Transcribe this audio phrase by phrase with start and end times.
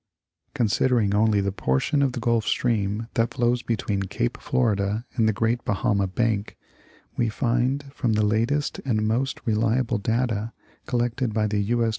[0.55, 5.31] Considering only the portion of the Gulf Stream that flows between Cape Florida and the
[5.31, 6.57] Great Bahama bank,
[7.17, 10.53] we find from the latest and most reliable data,
[10.87, 11.85] collected by the U.
[11.85, 11.89] S.